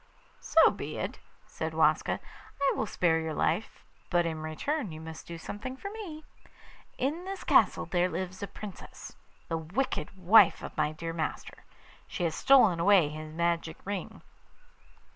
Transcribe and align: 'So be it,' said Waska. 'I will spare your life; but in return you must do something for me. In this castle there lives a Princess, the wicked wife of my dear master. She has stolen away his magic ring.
'So 0.39 0.71
be 0.71 0.97
it,' 0.97 1.19
said 1.45 1.75
Waska. 1.75 2.19
'I 2.59 2.73
will 2.75 2.87
spare 2.87 3.19
your 3.19 3.35
life; 3.35 3.85
but 4.09 4.25
in 4.25 4.41
return 4.41 4.91
you 4.91 4.99
must 4.99 5.27
do 5.27 5.37
something 5.37 5.77
for 5.77 5.91
me. 5.91 6.25
In 6.97 7.25
this 7.25 7.43
castle 7.43 7.85
there 7.85 8.09
lives 8.09 8.41
a 8.41 8.47
Princess, 8.47 9.15
the 9.47 9.57
wicked 9.59 10.17
wife 10.17 10.63
of 10.63 10.75
my 10.75 10.91
dear 10.91 11.13
master. 11.13 11.65
She 12.07 12.23
has 12.23 12.33
stolen 12.33 12.79
away 12.79 13.09
his 13.09 13.31
magic 13.31 13.77
ring. 13.85 14.23